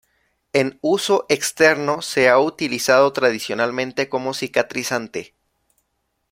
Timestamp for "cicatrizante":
4.33-5.35